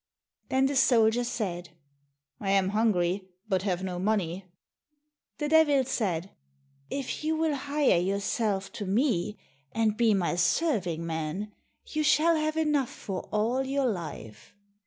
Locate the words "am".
2.49-2.69